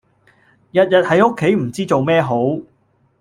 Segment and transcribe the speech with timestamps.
[0.71, 2.57] 日日喺屋企唔知做咩好